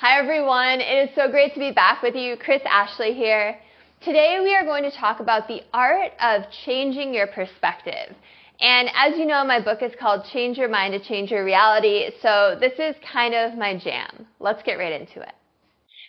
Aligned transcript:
Hi 0.00 0.18
everyone, 0.18 0.80
it 0.80 1.10
is 1.10 1.14
so 1.14 1.30
great 1.30 1.52
to 1.52 1.60
be 1.60 1.72
back 1.72 2.02
with 2.02 2.14
you. 2.14 2.34
Kris 2.38 2.62
Ashley 2.64 3.12
here. 3.12 3.58
Today 4.00 4.38
we 4.42 4.54
are 4.54 4.64
going 4.64 4.82
to 4.82 4.90
talk 4.90 5.20
about 5.20 5.46
the 5.46 5.60
art 5.74 6.12
of 6.22 6.44
changing 6.64 7.12
your 7.12 7.26
perspective. 7.26 8.16
And 8.62 8.88
as 8.94 9.18
you 9.18 9.26
know, 9.26 9.44
my 9.44 9.60
book 9.60 9.82
is 9.82 9.92
called 10.00 10.24
Change 10.32 10.56
Your 10.56 10.70
Mind 10.70 10.94
to 10.94 11.06
Change 11.06 11.30
Your 11.30 11.44
Reality, 11.44 12.12
so 12.22 12.56
this 12.58 12.72
is 12.78 12.96
kind 13.12 13.34
of 13.34 13.58
my 13.58 13.76
jam. 13.76 14.26
Let's 14.38 14.62
get 14.62 14.78
right 14.78 14.98
into 14.98 15.20
it. 15.20 15.34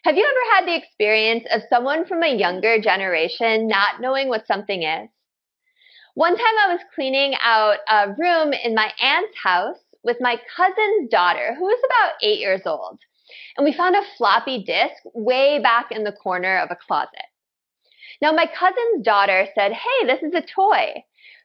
Have 0.05 0.15
you 0.15 0.23
ever 0.23 0.55
had 0.55 0.69
the 0.69 0.81
experience 0.81 1.43
of 1.53 1.63
someone 1.69 2.05
from 2.05 2.23
a 2.23 2.33
younger 2.33 2.79
generation 2.81 3.67
not 3.67 3.99
knowing 3.99 4.29
what 4.29 4.47
something 4.47 4.83
is? 4.83 5.09
One 6.13 6.37
time 6.37 6.55
I 6.65 6.71
was 6.71 6.81
cleaning 6.95 7.33
out 7.43 7.79
a 7.89 8.15
room 8.17 8.53
in 8.53 8.73
my 8.73 8.89
aunt's 9.01 9.37
house 9.43 9.79
with 10.01 10.15
my 10.21 10.37
cousin's 10.55 11.09
daughter, 11.11 11.55
who 11.57 11.65
was 11.65 11.83
about 11.85 12.13
eight 12.23 12.39
years 12.39 12.61
old 12.65 12.97
and 13.57 13.65
we 13.65 13.73
found 13.73 13.95
a 13.95 14.01
floppy 14.17 14.63
disk 14.63 15.01
way 15.13 15.59
back 15.59 15.91
in 15.91 16.03
the 16.03 16.11
corner 16.11 16.59
of 16.59 16.69
a 16.71 16.75
closet. 16.75 17.25
Now, 18.21 18.31
my 18.31 18.45
cousin's 18.45 19.03
daughter 19.03 19.47
said, 19.55 19.71
Hey, 19.73 20.05
this 20.05 20.21
is 20.21 20.33
a 20.33 20.41
toy. 20.41 21.03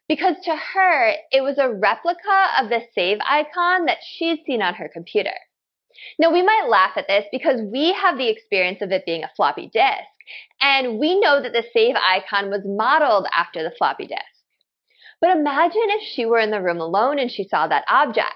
Because 0.09 0.37
to 0.45 0.55
her, 0.55 1.15
it 1.33 1.43
was 1.43 1.59
a 1.59 1.73
replica 1.73 2.49
of 2.61 2.69
the 2.69 2.83
save 2.95 3.19
icon 3.29 3.87
that 3.87 3.99
she'd 4.03 4.45
seen 4.47 4.63
on 4.63 4.75
her 4.75 4.89
computer. 4.89 5.35
Now, 6.19 6.33
we 6.33 6.43
might 6.43 6.69
laugh 6.69 6.93
at 6.97 7.09
this 7.09 7.25
because 7.33 7.61
we 7.61 7.93
have 7.93 8.19
the 8.19 8.29
experience 8.29 8.83
of 8.83 8.93
it 8.93 9.07
being 9.07 9.25
a 9.25 9.31
floppy 9.35 9.69
disk, 9.73 10.05
and 10.61 10.99
we 10.99 11.19
know 11.19 11.43
that 11.43 11.53
the 11.53 11.65
save 11.73 11.97
icon 11.97 12.51
was 12.51 12.61
modeled 12.65 13.27
after 13.35 13.63
the 13.63 13.75
floppy 13.77 14.07
disk. 14.07 14.21
But 15.21 15.37
imagine 15.37 15.81
if 15.87 16.03
she 16.03 16.27
were 16.27 16.39
in 16.39 16.51
the 16.51 16.63
room 16.63 16.81
alone 16.81 17.19
and 17.19 17.31
she 17.31 17.49
saw 17.49 17.67
that 17.67 17.87
object. 17.89 18.31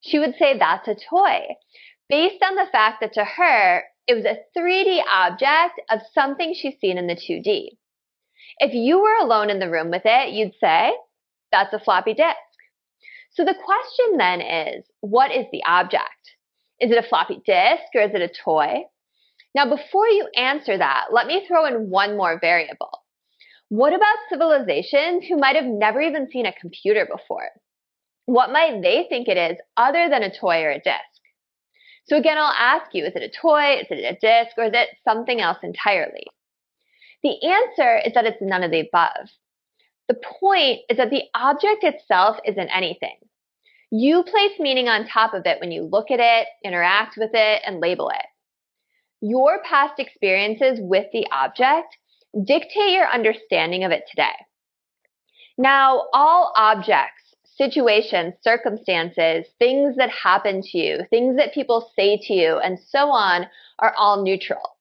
She 0.00 0.18
would 0.18 0.34
say, 0.38 0.58
That's 0.58 0.88
a 0.88 0.94
toy 0.94 1.40
based 2.08 2.42
on 2.42 2.54
the 2.54 2.68
fact 2.70 3.00
that 3.00 3.12
to 3.14 3.24
her, 3.24 3.82
it 4.06 4.14
was 4.14 4.24
a 4.24 4.38
3D 4.56 5.02
object 5.10 5.80
of 5.90 6.00
something 6.14 6.54
she's 6.54 6.78
seen 6.80 6.98
in 6.98 7.06
the 7.06 7.16
2D. 7.16 7.70
If 8.58 8.72
you 8.72 9.00
were 9.00 9.16
alone 9.20 9.50
in 9.50 9.58
the 9.58 9.70
room 9.70 9.90
with 9.90 10.02
it, 10.04 10.32
you'd 10.32 10.54
say, 10.60 10.92
that's 11.52 11.74
a 11.74 11.80
floppy 11.80 12.14
disk. 12.14 12.36
So 13.32 13.44
the 13.44 13.54
question 13.54 14.16
then 14.16 14.40
is, 14.40 14.84
what 15.00 15.30
is 15.30 15.44
the 15.52 15.62
object? 15.66 16.10
Is 16.80 16.90
it 16.90 17.04
a 17.04 17.08
floppy 17.08 17.40
disk 17.44 17.84
or 17.94 18.02
is 18.02 18.14
it 18.14 18.22
a 18.22 18.32
toy? 18.44 18.84
Now, 19.54 19.68
before 19.68 20.06
you 20.06 20.28
answer 20.36 20.76
that, 20.76 21.06
let 21.12 21.26
me 21.26 21.44
throw 21.46 21.66
in 21.66 21.90
one 21.90 22.16
more 22.16 22.38
variable. 22.40 22.90
What 23.68 23.94
about 23.94 24.16
civilizations 24.28 25.24
who 25.26 25.38
might 25.38 25.56
have 25.56 25.64
never 25.64 26.00
even 26.00 26.28
seen 26.30 26.46
a 26.46 26.52
computer 26.52 27.06
before? 27.10 27.48
What 28.26 28.52
might 28.52 28.82
they 28.82 29.06
think 29.08 29.28
it 29.28 29.36
is 29.36 29.58
other 29.76 30.08
than 30.08 30.22
a 30.22 30.34
toy 30.34 30.62
or 30.62 30.70
a 30.70 30.80
disk? 30.80 31.15
So 32.08 32.16
again, 32.16 32.38
I'll 32.38 32.54
ask 32.56 32.94
you, 32.94 33.04
is 33.04 33.14
it 33.16 33.22
a 33.22 33.28
toy? 33.28 33.80
Is 33.80 33.86
it 33.90 34.04
a 34.04 34.18
disc? 34.20 34.56
Or 34.56 34.64
is 34.64 34.72
it 34.74 34.88
something 35.04 35.40
else 35.40 35.58
entirely? 35.62 36.26
The 37.22 37.34
answer 37.44 38.00
is 38.06 38.12
that 38.14 38.26
it's 38.26 38.40
none 38.40 38.62
of 38.62 38.70
the 38.70 38.80
above. 38.80 39.28
The 40.08 40.20
point 40.40 40.80
is 40.88 40.98
that 40.98 41.10
the 41.10 41.24
object 41.34 41.82
itself 41.82 42.36
isn't 42.44 42.68
anything. 42.68 43.16
You 43.90 44.22
place 44.22 44.58
meaning 44.60 44.88
on 44.88 45.06
top 45.06 45.34
of 45.34 45.42
it 45.46 45.60
when 45.60 45.72
you 45.72 45.82
look 45.82 46.10
at 46.10 46.20
it, 46.20 46.46
interact 46.64 47.16
with 47.16 47.30
it, 47.32 47.62
and 47.66 47.80
label 47.80 48.10
it. 48.10 48.26
Your 49.20 49.60
past 49.64 49.98
experiences 49.98 50.78
with 50.80 51.06
the 51.12 51.26
object 51.32 51.96
dictate 52.44 52.92
your 52.92 53.08
understanding 53.08 53.84
of 53.84 53.90
it 53.90 54.04
today. 54.08 54.34
Now, 55.58 56.04
all 56.12 56.52
objects 56.56 57.25
situations, 57.56 58.34
circumstances, 58.42 59.46
things 59.58 59.96
that 59.96 60.10
happen 60.10 60.62
to 60.62 60.78
you, 60.78 61.00
things 61.10 61.36
that 61.36 61.54
people 61.54 61.90
say 61.96 62.18
to 62.22 62.32
you, 62.32 62.58
and 62.58 62.78
so 62.78 63.10
on 63.10 63.46
are 63.78 63.94
all 63.96 64.22
neutral. 64.22 64.76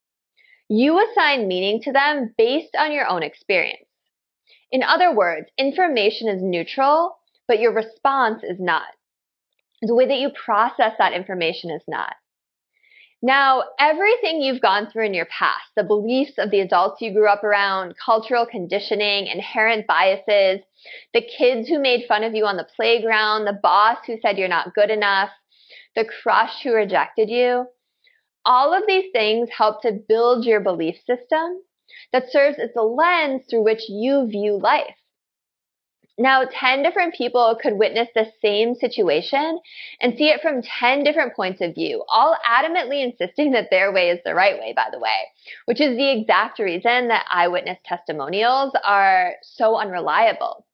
You 0.68 1.00
assign 1.00 1.48
meaning 1.48 1.82
to 1.84 1.92
them 1.92 2.34
based 2.38 2.76
on 2.78 2.92
your 2.92 3.08
own 3.08 3.24
experience. 3.24 3.88
In 4.72 4.84
other 4.84 5.14
words, 5.16 5.48
information 5.58 6.28
is 6.28 6.42
neutral, 6.42 7.18
but 7.48 7.60
your 7.60 7.74
response 7.74 8.44
is 8.44 8.60
not. 8.60 8.88
The 9.82 9.94
way 9.94 10.08
that 10.08 10.18
you 10.20 10.32
process 10.32 10.94
that 10.98 11.14
information 11.14 11.70
is 11.70 11.84
not. 11.88 12.16
Now, 13.26 13.64
everything 13.80 14.40
you've 14.40 14.62
gone 14.62 14.88
through 14.88 15.08
in 15.08 15.16
your 15.16 15.26
past, 15.26 15.72
the 15.76 15.84
beliefs 15.84 16.34
of 16.38 16.52
the 16.52 16.60
adults 16.60 17.02
you 17.02 17.12
grew 17.12 17.28
up 17.28 17.44
around, 17.44 17.96
cultural 17.98 18.46
conditioning, 18.46 19.26
inherent 19.26 19.88
biases, 19.88 20.60
the 21.12 21.24
kids 21.24 21.68
who 21.68 21.80
made 21.80 22.06
fun 22.08 22.24
of 22.24 22.36
you 22.36 22.46
on 22.46 22.56
the 22.56 22.68
playground, 22.76 23.46
the 23.46 23.60
boss 23.64 23.98
who 24.06 24.20
said 24.22 24.38
you're 24.38 24.48
not 24.48 24.76
good 24.76 24.92
enough, 24.92 25.32
the 25.96 26.06
crush 26.06 26.62
who 26.62 26.72
rejected 26.72 27.32
you, 27.32 27.66
all 28.46 28.76
of 28.76 28.84
these 28.86 29.12
things 29.12 29.50
help 29.50 29.82
to 29.82 30.00
build 30.08 30.46
your 30.46 30.60
belief 30.60 30.98
system 30.98 31.64
that 32.14 32.30
serves 32.30 32.60
as 32.60 32.70
the 32.76 32.84
lens 32.84 33.42
through 33.50 33.64
which 33.64 33.90
you 33.90 34.28
view 34.28 34.60
life. 34.62 34.98
Now, 36.18 36.46
10 36.50 36.82
different 36.82 37.14
people 37.14 37.58
could 37.62 37.74
witness 37.74 38.08
the 38.16 38.32
same 38.42 38.76
situation 38.76 39.60
and 40.00 40.18
see 40.18 40.30
it 40.30 40.42
from 40.42 40.62
10 40.62 41.04
different 41.04 41.36
points 41.36 41.60
of 41.60 41.76
view, 41.76 42.06
all 42.08 42.38
adamantly 42.50 43.04
insisting 43.04 43.52
that 43.52 43.70
their 43.70 43.92
way 43.92 44.12
is 44.12 44.20
the 44.24 44.34
right 44.34 44.58
way, 44.58 44.72
by 44.74 44.88
the 44.92 45.00
way, 45.00 45.10
which 45.66 45.82
is 45.82 45.98
the 45.98 46.12
exact 46.18 46.60
reason 46.60 47.10
that 47.10 47.26
eyewitness 47.30 47.80
testimonials 47.84 48.74
are 48.86 49.34
so 49.44 49.76
unreliable. 49.78 50.66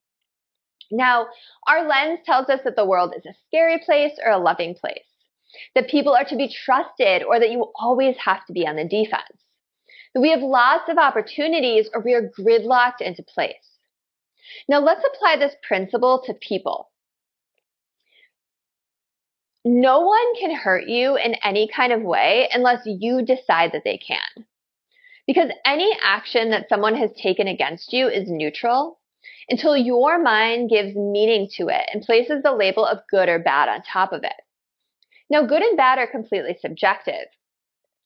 Now, 0.91 1.27
our 1.65 1.87
lens 1.87 2.19
tells 2.23 2.49
us 2.49 2.59
that 2.63 2.75
the 2.75 2.85
world 2.85 3.15
is 3.17 3.25
a 3.25 3.33
scary 3.47 3.79
place 3.79 4.19
or 4.23 4.31
a 4.31 4.37
loving 4.37 4.75
place, 4.75 4.99
that 5.73 5.89
people 5.89 6.13
are 6.13 6.25
to 6.25 6.35
be 6.35 6.53
trusted 6.53 7.23
or 7.23 7.39
that 7.39 7.49
you 7.49 7.71
always 7.75 8.15
have 8.23 8.45
to 8.45 8.53
be 8.53 8.67
on 8.67 8.75
the 8.75 8.83
defense, 8.83 9.41
that 10.13 10.21
we 10.21 10.29
have 10.29 10.41
lots 10.41 10.87
of 10.87 10.99
opportunities 10.99 11.89
or 11.95 12.01
we 12.01 12.13
are 12.13 12.29
gridlocked 12.37 13.01
into 13.01 13.23
place. 13.23 13.70
Now 14.67 14.79
let's 14.79 15.05
apply 15.05 15.37
this 15.37 15.55
principle 15.67 16.23
to 16.25 16.33
people. 16.33 16.89
No 19.63 19.99
one 20.01 20.35
can 20.39 20.55
hurt 20.55 20.87
you 20.87 21.15
in 21.17 21.35
any 21.43 21.67
kind 21.67 21.93
of 21.93 22.01
way 22.01 22.49
unless 22.51 22.81
you 22.85 23.23
decide 23.23 23.73
that 23.73 23.83
they 23.83 23.97
can. 23.97 24.45
Because 25.27 25.51
any 25.65 25.95
action 26.03 26.49
that 26.49 26.67
someone 26.67 26.95
has 26.95 27.11
taken 27.11 27.47
against 27.47 27.93
you 27.93 28.07
is 28.07 28.29
neutral 28.29 28.99
until 29.49 29.77
your 29.77 30.21
mind 30.21 30.69
gives 30.69 30.95
meaning 30.95 31.47
to 31.57 31.67
it 31.67 31.87
and 31.93 32.01
places 32.01 32.41
the 32.43 32.53
label 32.53 32.85
of 32.85 32.99
good 33.09 33.29
or 33.29 33.37
bad 33.37 33.69
on 33.69 33.83
top 33.83 34.13
of 34.13 34.23
it. 34.23 34.33
Now, 35.29 35.45
good 35.45 35.61
and 35.61 35.77
bad 35.77 35.99
are 35.99 36.07
completely 36.07 36.57
subjective. 36.59 37.27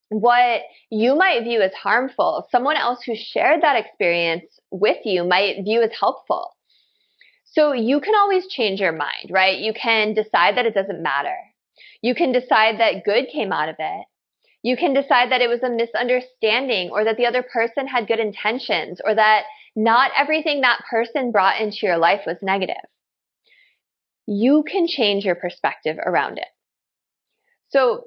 What 0.09 0.61
you 0.91 1.15
might 1.15 1.43
view 1.43 1.61
as 1.61 1.73
harmful, 1.73 2.47
someone 2.51 2.77
else 2.77 3.01
who 3.03 3.15
shared 3.15 3.61
that 3.63 3.75
experience 3.77 4.45
with 4.71 4.97
you 5.03 5.23
might 5.23 5.63
view 5.63 5.81
as 5.81 5.91
helpful. 5.99 6.55
So 7.45 7.73
you 7.73 8.01
can 8.01 8.15
always 8.15 8.47
change 8.47 8.79
your 8.79 8.91
mind, 8.91 9.29
right? 9.31 9.57
You 9.57 9.73
can 9.73 10.13
decide 10.13 10.57
that 10.57 10.65
it 10.65 10.73
doesn't 10.73 11.01
matter. 11.01 11.35
You 12.01 12.13
can 12.13 12.31
decide 12.31 12.79
that 12.79 13.03
good 13.05 13.27
came 13.31 13.51
out 13.51 13.69
of 13.69 13.75
it. 13.79 14.05
You 14.61 14.75
can 14.75 14.93
decide 14.93 15.31
that 15.31 15.41
it 15.41 15.49
was 15.49 15.63
a 15.63 15.69
misunderstanding 15.69 16.89
or 16.91 17.03
that 17.03 17.17
the 17.17 17.27
other 17.27 17.43
person 17.43 17.87
had 17.87 18.07
good 18.07 18.19
intentions 18.19 18.99
or 19.03 19.15
that 19.15 19.43
not 19.75 20.11
everything 20.17 20.61
that 20.61 20.83
person 20.89 21.31
brought 21.31 21.61
into 21.61 21.85
your 21.85 21.97
life 21.97 22.21
was 22.25 22.37
negative. 22.41 22.75
You 24.27 24.63
can 24.63 24.87
change 24.87 25.23
your 25.23 25.35
perspective 25.35 25.97
around 26.03 26.39
it. 26.39 26.47
So 27.69 28.05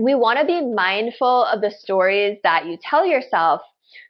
we 0.00 0.14
want 0.14 0.38
to 0.38 0.46
be 0.46 0.64
mindful 0.64 1.44
of 1.44 1.60
the 1.60 1.70
stories 1.70 2.38
that 2.42 2.66
you 2.66 2.78
tell 2.82 3.04
yourself 3.04 3.60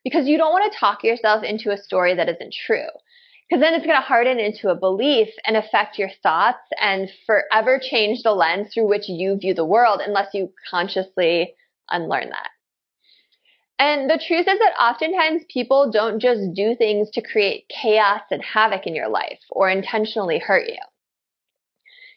because 0.04 0.26
you 0.26 0.38
don't 0.38 0.52
want 0.52 0.70
to 0.72 0.78
talk 0.78 1.02
yourself 1.04 1.42
into 1.42 1.70
a 1.70 1.78
story 1.78 2.14
that 2.14 2.28
isn't 2.28 2.54
true. 2.66 2.88
Because 3.48 3.62
then 3.62 3.74
it's 3.74 3.84
going 3.84 3.98
to 3.98 4.02
harden 4.02 4.38
into 4.38 4.68
a 4.68 4.76
belief 4.76 5.28
and 5.44 5.56
affect 5.56 5.98
your 5.98 6.10
thoughts 6.22 6.62
and 6.80 7.10
forever 7.26 7.80
change 7.82 8.22
the 8.22 8.32
lens 8.32 8.72
through 8.72 8.88
which 8.88 9.08
you 9.08 9.36
view 9.36 9.54
the 9.54 9.64
world 9.64 10.00
unless 10.04 10.28
you 10.34 10.52
consciously 10.70 11.54
unlearn 11.90 12.28
that. 12.30 12.50
And 13.80 14.10
the 14.10 14.22
truth 14.24 14.46
is 14.46 14.58
that 14.58 14.74
oftentimes 14.80 15.42
people 15.52 15.90
don't 15.90 16.20
just 16.20 16.54
do 16.54 16.76
things 16.76 17.10
to 17.12 17.22
create 17.22 17.64
chaos 17.68 18.20
and 18.30 18.44
havoc 18.44 18.86
in 18.86 18.94
your 18.94 19.08
life 19.08 19.40
or 19.50 19.70
intentionally 19.70 20.38
hurt 20.38 20.68
you. 20.68 20.78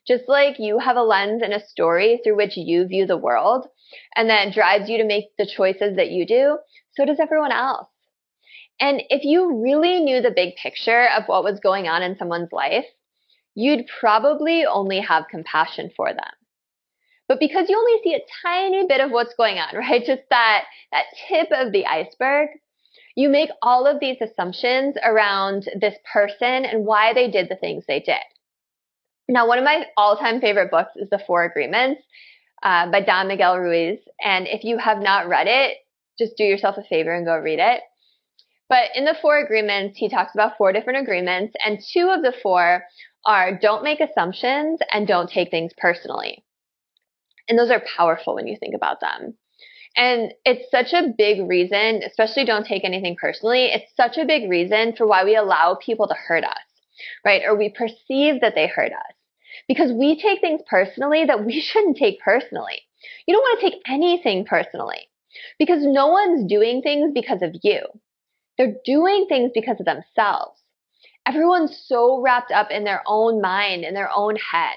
Just 0.08 0.24
like 0.28 0.60
you 0.60 0.80
have 0.80 0.98
a 0.98 1.04
lens 1.04 1.42
and 1.44 1.54
a 1.54 1.66
story 1.66 2.20
through 2.24 2.36
which 2.36 2.58
you 2.58 2.86
view 2.88 3.06
the 3.06 3.18
world 3.18 3.68
and 4.16 4.30
that 4.30 4.54
drives 4.54 4.90
you 4.90 4.98
to 4.98 5.06
make 5.06 5.36
the 5.38 5.46
choices 5.46 5.96
that 5.96 6.12
you 6.12 6.26
do, 6.26 6.58
so 6.96 7.06
does 7.06 7.20
everyone 7.20 7.52
else. 7.52 7.88
And 8.80 9.02
if 9.10 9.24
you 9.24 9.62
really 9.62 10.00
knew 10.00 10.22
the 10.22 10.32
big 10.32 10.56
picture 10.56 11.08
of 11.16 11.24
what 11.28 11.44
was 11.44 11.60
going 11.60 11.88
on 11.88 12.04
in 12.04 12.18
someone's 12.18 12.52
life, 12.52 12.86
you'd 13.56 13.86
probably 14.00 14.66
only 14.66 15.00
have 15.00 15.28
compassion 15.30 15.92
for 15.96 16.10
them. 16.14 16.32
But 17.28 17.40
because 17.40 17.70
you 17.70 17.78
only 17.78 18.02
see 18.04 18.16
a 18.16 18.26
tiny 18.42 18.86
bit 18.88 19.00
of 19.00 19.12
what's 19.12 19.36
going 19.36 19.58
on, 19.58 19.76
right? 19.78 20.04
Just 20.06 20.24
that, 20.30 20.66
that 20.92 21.06
tip 21.28 21.48
of 21.52 21.72
the 21.72 21.86
iceberg, 21.86 22.50
you 23.16 23.30
make 23.30 23.50
all 23.62 23.86
of 23.86 24.00
these 24.00 24.18
assumptions 24.22 24.96
around 25.04 25.70
this 25.80 25.96
person 26.12 26.66
and 26.66 26.86
why 26.86 27.14
they 27.14 27.30
did 27.30 27.48
the 27.50 27.56
things 27.56 27.86
they 27.88 28.00
did. 28.00 28.18
Now, 29.30 29.48
one 29.48 29.58
of 29.58 29.64
my 29.64 29.86
all 29.98 30.18
time 30.18 30.42
favorite 30.42 30.72
books 30.72 30.92
is 30.98 31.10
The 31.10 31.20
Four 31.26 31.46
Agreements. 31.46 32.02
uh, 32.64 32.90
by 32.90 33.02
Don 33.02 33.28
Miguel 33.28 33.60
Ruiz. 33.60 34.00
And 34.24 34.48
if 34.48 34.64
you 34.64 34.78
have 34.78 35.00
not 35.00 35.28
read 35.28 35.48
it, 35.48 35.78
just 36.18 36.38
do 36.38 36.44
yourself 36.44 36.78
a 36.78 36.84
favor 36.84 37.14
and 37.14 37.26
go 37.26 37.38
read 37.38 37.60
it. 37.60 37.82
But 38.70 38.90
in 38.96 39.06
the 39.06 39.16
four 39.22 39.40
agreements, 39.40 39.98
he 39.98 40.10
talks 40.10 40.34
about 40.34 40.58
four 40.58 40.74
different 40.74 41.00
agreements, 41.02 41.54
and 41.66 41.80
two 41.94 42.10
of 42.10 42.24
the 42.24 42.34
four 42.42 42.84
are 43.26 43.58
don't 43.60 43.84
make 43.84 44.00
assumptions 44.00 44.80
and 44.92 45.08
don't 45.08 45.30
take 45.30 45.52
things 45.52 45.72
personally. 45.78 46.44
And 47.50 47.60
those 47.60 47.72
are 47.72 47.84
powerful 47.98 48.36
when 48.36 48.48
you 48.48 48.58
think 48.60 48.76
about 48.76 49.02
them. 49.02 49.36
And 49.96 50.34
it's 50.46 50.72
such 50.72 50.94
a 50.94 51.14
big 51.18 51.48
reason, 51.48 52.02
especially 52.04 52.46
don't 52.46 52.66
take 52.66 52.84
anything 52.84 53.16
personally. 53.20 53.66
It's 53.66 53.92
such 53.96 54.18
a 54.18 54.26
big 54.26 54.50
reason 54.50 54.96
for 54.96 55.06
why 55.06 55.24
we 55.24 55.36
allow 55.36 55.76
people 55.76 56.08
to 56.08 56.16
hurt 56.16 56.44
us, 56.44 56.58
right? 57.26 57.44
Or 57.46 57.56
we 57.56 57.70
perceive 57.70 58.42
that 58.42 58.56
they 58.56 58.68
hurt 58.68 58.92
us 58.92 59.13
because 59.68 59.92
we 59.92 60.20
take 60.20 60.42
things 60.42 60.62
personally 60.68 61.26
that 61.26 61.46
we 61.46 61.60
shouldn't 61.62 61.98
take 61.98 62.20
personally. 62.20 62.82
You 63.26 63.36
don't 63.36 63.42
want 63.42 63.60
to 63.60 63.70
take 63.70 63.82
anything 63.88 64.46
personally 64.46 65.10
because 65.60 65.84
no 65.84 66.08
one's 66.08 66.50
doing 66.50 66.82
things 66.82 67.12
because 67.14 67.42
of 67.42 67.56
you. 67.64 67.82
They're 68.58 68.76
doing 68.86 69.26
things 69.28 69.52
because 69.54 69.80
of 69.80 69.86
themselves. 69.86 70.60
Everyone's 71.26 71.78
so 71.88 72.22
wrapped 72.22 72.52
up 72.52 72.70
in 72.70 72.84
their 72.84 73.02
own 73.08 73.42
mind, 73.42 73.84
in 73.84 73.94
their 73.94 74.10
own 74.14 74.36
head. 74.36 74.76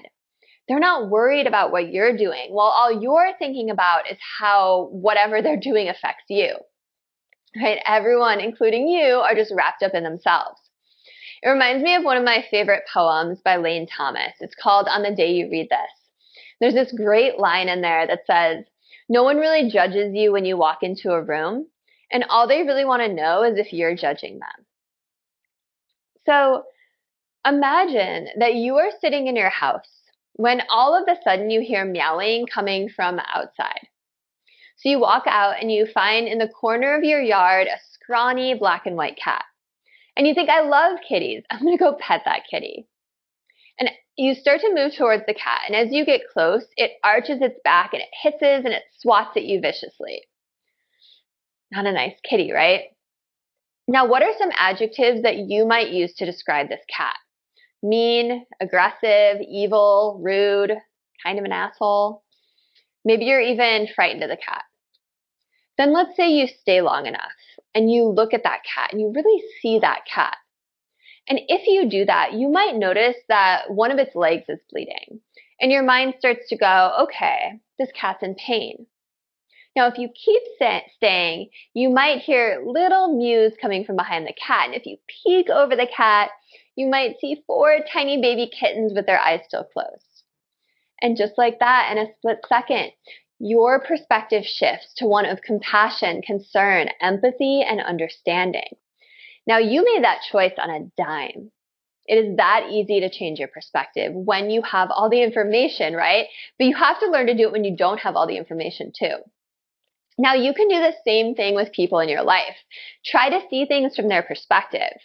They're 0.68 0.78
not 0.80 1.10
worried 1.10 1.46
about 1.46 1.70
what 1.72 1.92
you're 1.92 2.16
doing. 2.16 2.48
While 2.50 2.68
all 2.68 3.02
you're 3.02 3.32
thinking 3.38 3.70
about 3.70 4.10
is 4.10 4.18
how 4.38 4.88
whatever 4.92 5.42
they're 5.42 5.56
doing 5.60 5.88
affects 5.88 6.24
you. 6.28 6.56
Right? 7.60 7.78
Everyone, 7.86 8.40
including 8.40 8.88
you, 8.88 9.16
are 9.16 9.34
just 9.34 9.52
wrapped 9.54 9.82
up 9.82 9.94
in 9.94 10.04
themselves. 10.04 10.60
It 11.46 11.50
reminds 11.50 11.84
me 11.84 11.94
of 11.94 12.02
one 12.02 12.16
of 12.16 12.24
my 12.24 12.44
favorite 12.50 12.82
poems 12.92 13.40
by 13.40 13.54
Lane 13.54 13.86
Thomas. 13.86 14.32
It's 14.40 14.56
called 14.60 14.88
On 14.88 15.04
the 15.04 15.14
Day 15.14 15.30
You 15.30 15.48
Read 15.48 15.68
This. 15.70 15.78
There's 16.58 16.74
this 16.74 16.90
great 16.90 17.38
line 17.38 17.68
in 17.68 17.82
there 17.82 18.04
that 18.04 18.26
says, 18.26 18.64
No 19.08 19.22
one 19.22 19.36
really 19.36 19.70
judges 19.70 20.12
you 20.12 20.32
when 20.32 20.44
you 20.44 20.56
walk 20.56 20.78
into 20.82 21.12
a 21.12 21.22
room, 21.22 21.68
and 22.10 22.24
all 22.28 22.48
they 22.48 22.64
really 22.64 22.84
want 22.84 23.02
to 23.02 23.14
know 23.14 23.44
is 23.44 23.58
if 23.58 23.72
you're 23.72 23.94
judging 23.94 24.40
them. 24.40 24.66
So 26.26 26.64
imagine 27.46 28.26
that 28.40 28.56
you 28.56 28.78
are 28.78 28.90
sitting 29.00 29.28
in 29.28 29.36
your 29.36 29.48
house 29.48 29.86
when 30.32 30.62
all 30.68 31.00
of 31.00 31.06
a 31.08 31.22
sudden 31.22 31.48
you 31.50 31.60
hear 31.60 31.84
meowing 31.84 32.48
coming 32.52 32.88
from 32.88 33.20
outside. 33.32 33.86
So 34.78 34.88
you 34.88 34.98
walk 34.98 35.22
out 35.28 35.62
and 35.62 35.70
you 35.70 35.86
find 35.86 36.26
in 36.26 36.38
the 36.38 36.48
corner 36.48 36.96
of 36.96 37.04
your 37.04 37.22
yard 37.22 37.68
a 37.68 37.78
scrawny 37.92 38.54
black 38.54 38.86
and 38.86 38.96
white 38.96 39.16
cat. 39.16 39.44
And 40.16 40.26
you 40.26 40.34
think, 40.34 40.48
I 40.48 40.62
love 40.62 40.98
kitties. 41.06 41.42
I'm 41.50 41.60
going 41.60 41.76
to 41.76 41.82
go 41.82 41.96
pet 41.98 42.22
that 42.24 42.42
kitty. 42.50 42.88
And 43.78 43.90
you 44.16 44.34
start 44.34 44.60
to 44.62 44.74
move 44.74 44.92
towards 44.96 45.24
the 45.26 45.34
cat. 45.34 45.62
And 45.66 45.76
as 45.76 45.92
you 45.92 46.06
get 46.06 46.22
close, 46.32 46.64
it 46.76 46.92
arches 47.04 47.42
its 47.42 47.58
back 47.62 47.92
and 47.92 48.02
it 48.02 48.08
hisses 48.22 48.64
and 48.64 48.72
it 48.72 48.82
swats 48.98 49.36
at 49.36 49.44
you 49.44 49.60
viciously. 49.60 50.22
Not 51.70 51.86
a 51.86 51.92
nice 51.92 52.14
kitty, 52.28 52.52
right? 52.52 52.84
Now, 53.86 54.06
what 54.06 54.22
are 54.22 54.32
some 54.38 54.50
adjectives 54.56 55.22
that 55.22 55.36
you 55.36 55.66
might 55.66 55.90
use 55.90 56.14
to 56.14 56.24
describe 56.24 56.68
this 56.68 56.80
cat? 56.94 57.16
mean, 57.86 58.44
aggressive, 58.60 59.40
evil, 59.48 60.20
rude, 60.22 60.72
kind 61.22 61.38
of 61.38 61.44
an 61.44 61.52
asshole. 61.52 62.22
Maybe 63.04 63.24
you're 63.24 63.40
even 63.40 63.88
frightened 63.94 64.22
of 64.22 64.30
the 64.30 64.36
cat. 64.36 64.62
Then 65.78 65.92
let's 65.92 66.16
say 66.16 66.30
you 66.30 66.46
stay 66.46 66.80
long 66.80 67.06
enough 67.06 67.32
and 67.74 67.90
you 67.90 68.04
look 68.04 68.32
at 68.32 68.44
that 68.44 68.60
cat 68.64 68.92
and 68.92 69.00
you 69.00 69.12
really 69.14 69.42
see 69.60 69.78
that 69.80 70.00
cat. 70.12 70.36
And 71.28 71.40
if 71.48 71.66
you 71.66 71.88
do 71.88 72.04
that, 72.06 72.34
you 72.34 72.48
might 72.48 72.76
notice 72.76 73.16
that 73.28 73.70
one 73.70 73.90
of 73.90 73.98
its 73.98 74.14
legs 74.14 74.44
is 74.48 74.60
bleeding. 74.70 75.20
And 75.60 75.72
your 75.72 75.82
mind 75.82 76.14
starts 76.18 76.48
to 76.48 76.56
go, 76.56 76.92
okay, 77.02 77.60
this 77.78 77.90
cat's 77.94 78.22
in 78.22 78.34
pain. 78.34 78.86
Now, 79.74 79.88
if 79.88 79.98
you 79.98 80.08
keep 80.08 80.42
staying, 80.96 81.50
you 81.74 81.90
might 81.90 82.22
hear 82.22 82.62
little 82.66 83.14
mews 83.14 83.52
coming 83.60 83.84
from 83.84 83.96
behind 83.96 84.26
the 84.26 84.32
cat. 84.32 84.66
And 84.66 84.74
if 84.74 84.86
you 84.86 84.96
peek 85.24 85.50
over 85.50 85.76
the 85.76 85.88
cat, 85.94 86.30
you 86.76 86.86
might 86.86 87.16
see 87.20 87.42
four 87.46 87.78
tiny 87.92 88.20
baby 88.20 88.50
kittens 88.58 88.94
with 88.94 89.04
their 89.04 89.18
eyes 89.18 89.40
still 89.46 89.64
closed. 89.64 90.22
And 91.02 91.16
just 91.16 91.34
like 91.36 91.58
that, 91.58 91.90
in 91.92 91.98
a 91.98 92.06
split 92.16 92.38
second, 92.48 92.92
your 93.38 93.80
perspective 93.80 94.44
shifts 94.44 94.94
to 94.96 95.06
one 95.06 95.26
of 95.26 95.42
compassion, 95.42 96.22
concern, 96.22 96.88
empathy, 97.00 97.62
and 97.62 97.80
understanding. 97.80 98.76
Now, 99.46 99.58
you 99.58 99.84
made 99.84 100.04
that 100.04 100.22
choice 100.30 100.54
on 100.58 100.70
a 100.70 100.86
dime. 100.96 101.50
It 102.06 102.18
is 102.18 102.36
that 102.36 102.68
easy 102.70 103.00
to 103.00 103.10
change 103.10 103.38
your 103.38 103.48
perspective 103.48 104.12
when 104.14 104.50
you 104.50 104.62
have 104.62 104.90
all 104.90 105.10
the 105.10 105.22
information, 105.22 105.94
right? 105.94 106.26
But 106.58 106.66
you 106.66 106.76
have 106.76 107.00
to 107.00 107.10
learn 107.10 107.26
to 107.26 107.36
do 107.36 107.44
it 107.44 107.52
when 107.52 107.64
you 107.64 107.76
don't 107.76 108.00
have 108.00 108.16
all 108.16 108.26
the 108.26 108.36
information 108.36 108.92
too. 108.96 109.16
Now, 110.18 110.34
you 110.34 110.54
can 110.54 110.68
do 110.68 110.76
the 110.78 110.94
same 111.04 111.34
thing 111.34 111.54
with 111.54 111.72
people 111.72 112.00
in 112.00 112.08
your 112.08 112.22
life. 112.22 112.56
Try 113.04 113.28
to 113.28 113.42
see 113.50 113.66
things 113.66 113.94
from 113.94 114.08
their 114.08 114.22
perspective. 114.22 114.98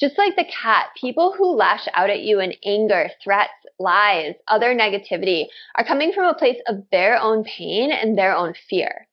Just 0.00 0.18
like 0.18 0.34
the 0.34 0.44
cat, 0.44 0.88
people 1.00 1.32
who 1.32 1.54
lash 1.54 1.86
out 1.94 2.10
at 2.10 2.20
you 2.20 2.40
in 2.40 2.54
anger, 2.64 3.08
threats, 3.22 3.52
lies, 3.78 4.34
other 4.48 4.74
negativity 4.74 5.46
are 5.76 5.84
coming 5.84 6.12
from 6.12 6.26
a 6.26 6.34
place 6.34 6.60
of 6.66 6.84
their 6.90 7.16
own 7.20 7.44
pain 7.44 7.92
and 7.92 8.18
their 8.18 8.34
own 8.34 8.54
fear. 8.68 9.06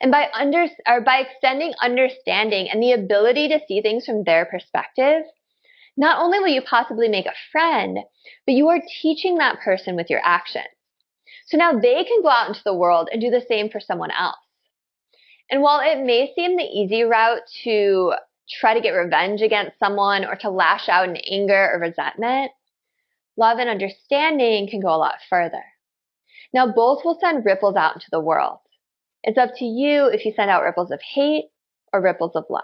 And 0.00 0.10
by 0.10 0.28
under, 0.32 0.66
or 0.88 1.02
by 1.02 1.18
extending 1.18 1.74
understanding 1.82 2.68
and 2.70 2.82
the 2.82 2.92
ability 2.92 3.48
to 3.48 3.60
see 3.68 3.82
things 3.82 4.06
from 4.06 4.24
their 4.24 4.46
perspective, 4.46 5.22
not 5.98 6.22
only 6.22 6.38
will 6.38 6.48
you 6.48 6.62
possibly 6.62 7.08
make 7.08 7.26
a 7.26 7.34
friend, 7.52 7.98
but 8.46 8.54
you 8.54 8.68
are 8.68 8.80
teaching 9.02 9.36
that 9.36 9.60
person 9.60 9.96
with 9.96 10.08
your 10.08 10.20
actions. 10.24 10.66
So 11.46 11.56
now 11.56 11.72
they 11.78 12.04
can 12.04 12.22
go 12.22 12.28
out 12.28 12.48
into 12.48 12.62
the 12.64 12.74
world 12.74 13.08
and 13.12 13.20
do 13.20 13.30
the 13.30 13.44
same 13.46 13.68
for 13.68 13.80
someone 13.80 14.10
else. 14.10 14.36
And 15.50 15.62
while 15.62 15.80
it 15.80 16.04
may 16.04 16.32
seem 16.34 16.56
the 16.56 16.64
easy 16.64 17.02
route 17.02 17.42
to 17.64 18.14
try 18.48 18.74
to 18.74 18.80
get 18.80 18.90
revenge 18.90 19.42
against 19.42 19.78
someone 19.78 20.24
or 20.24 20.36
to 20.36 20.50
lash 20.50 20.88
out 20.88 21.08
in 21.08 21.16
anger 21.16 21.70
or 21.72 21.80
resentment, 21.80 22.52
love 23.36 23.58
and 23.58 23.68
understanding 23.68 24.68
can 24.68 24.80
go 24.80 24.88
a 24.88 24.96
lot 24.96 25.16
further. 25.28 25.64
Now, 26.54 26.72
both 26.72 27.04
will 27.04 27.18
send 27.20 27.44
ripples 27.44 27.76
out 27.76 27.94
into 27.94 28.06
the 28.10 28.20
world. 28.20 28.58
It's 29.22 29.38
up 29.38 29.50
to 29.56 29.64
you 29.64 30.06
if 30.06 30.24
you 30.24 30.32
send 30.34 30.50
out 30.50 30.62
ripples 30.62 30.90
of 30.90 31.00
hate 31.02 31.46
or 31.92 32.00
ripples 32.00 32.36
of 32.36 32.44
love. 32.48 32.62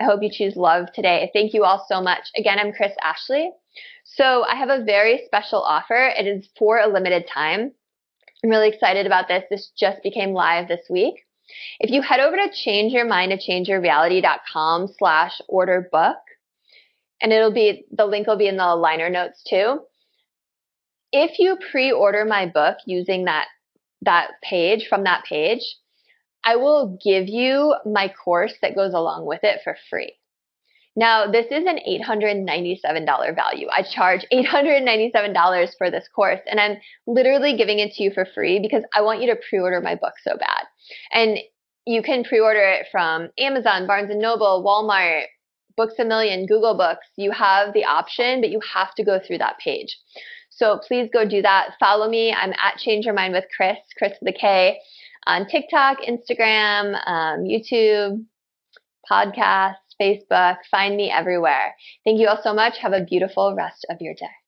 I 0.00 0.04
hope 0.04 0.22
you 0.22 0.30
choose 0.30 0.56
love 0.56 0.92
today. 0.92 1.30
Thank 1.32 1.54
you 1.54 1.64
all 1.64 1.86
so 1.88 2.02
much. 2.02 2.28
Again, 2.36 2.58
I'm 2.58 2.72
Kris 2.72 2.92
Ashley. 3.02 3.50
So 4.04 4.44
I 4.44 4.56
have 4.56 4.68
a 4.68 4.84
very 4.84 5.22
special 5.26 5.62
offer. 5.62 6.12
It 6.16 6.26
is 6.26 6.48
for 6.58 6.78
a 6.78 6.88
limited 6.88 7.26
time. 7.32 7.72
I'm 8.44 8.50
really 8.50 8.68
excited 8.68 9.06
about 9.06 9.28
this. 9.28 9.44
This 9.48 9.70
just 9.78 10.02
became 10.02 10.32
live 10.32 10.68
this 10.68 10.86
week. 10.90 11.25
If 11.80 11.90
you 11.90 12.02
head 12.02 12.20
over 12.20 12.36
to 12.36 12.48
changeyourmindtochangeyourreality.com 12.48 14.88
slash 14.98 15.40
order 15.48 15.88
book, 15.90 16.18
and 17.20 17.32
it'll 17.32 17.52
be, 17.52 17.84
the 17.90 18.06
link 18.06 18.26
will 18.26 18.36
be 18.36 18.48
in 18.48 18.56
the 18.56 18.76
liner 18.76 19.10
notes 19.10 19.42
too. 19.42 19.80
If 21.12 21.38
you 21.38 21.58
pre-order 21.70 22.24
my 22.24 22.46
book 22.46 22.78
using 22.86 23.24
that, 23.24 23.48
that 24.02 24.32
page 24.42 24.86
from 24.88 25.04
that 25.04 25.24
page, 25.24 25.76
I 26.44 26.56
will 26.56 26.98
give 27.02 27.28
you 27.28 27.74
my 27.84 28.08
course 28.08 28.54
that 28.62 28.76
goes 28.76 28.92
along 28.92 29.26
with 29.26 29.40
it 29.42 29.60
for 29.64 29.76
free. 29.90 30.14
Now, 30.98 31.30
this 31.30 31.44
is 31.50 31.64
an 31.66 31.78
$897 31.86 33.34
value. 33.34 33.68
I 33.70 33.82
charge 33.82 34.24
$897 34.32 35.68
for 35.76 35.90
this 35.90 36.08
course, 36.08 36.40
and 36.46 36.58
I'm 36.58 36.78
literally 37.06 37.54
giving 37.54 37.80
it 37.80 37.92
to 37.92 38.02
you 38.02 38.10
for 38.10 38.26
free 38.34 38.58
because 38.60 38.82
I 38.94 39.02
want 39.02 39.20
you 39.20 39.26
to 39.28 39.40
pre 39.48 39.58
order 39.58 39.80
my 39.82 39.94
book 39.94 40.14
so 40.24 40.38
bad. 40.38 40.64
And 41.12 41.38
you 41.84 42.02
can 42.02 42.24
pre 42.24 42.40
order 42.40 42.62
it 42.62 42.86
from 42.90 43.28
Amazon, 43.38 43.86
Barnes 43.86 44.10
and 44.10 44.20
Noble, 44.20 44.64
Walmart, 44.66 45.24
Books 45.76 45.94
a 45.98 46.04
Million, 46.04 46.46
Google 46.46 46.76
Books. 46.76 47.06
You 47.16 47.30
have 47.30 47.74
the 47.74 47.84
option, 47.84 48.40
but 48.40 48.48
you 48.48 48.60
have 48.72 48.94
to 48.94 49.04
go 49.04 49.20
through 49.20 49.38
that 49.38 49.58
page. 49.58 49.98
So 50.48 50.80
please 50.88 51.10
go 51.12 51.28
do 51.28 51.42
that. 51.42 51.72
Follow 51.78 52.08
me. 52.08 52.32
I'm 52.32 52.52
at 52.52 52.78
Change 52.78 53.04
Your 53.04 53.12
Mind 53.12 53.34
with 53.34 53.44
Kris, 53.54 53.76
Kris 53.98 54.14
with 54.22 54.36
K, 54.40 54.78
on 55.26 55.46
TikTok, 55.46 55.98
Instagram, 56.00 56.94
um, 57.06 57.44
YouTube, 57.44 58.24
podcast. 59.10 59.74
Facebook. 60.00 60.56
Find 60.70 60.96
me 60.96 61.10
everywhere. 61.10 61.74
Thank 62.04 62.20
you 62.20 62.28
all 62.28 62.40
so 62.42 62.54
much. 62.54 62.78
Have 62.78 62.92
a 62.92 63.04
beautiful 63.04 63.54
rest 63.54 63.86
of 63.90 63.98
your 64.00 64.14
day. 64.14 64.45